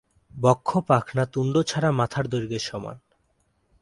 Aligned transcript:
বক্ষ 0.33 0.69
পাখনা 0.87 1.23
তুণ্ড 1.25 1.55
ছাড়া 1.61 1.89
মাথার 1.91 2.25
দৈর্ঘ্যের 2.27 2.63
সমান। 2.69 2.97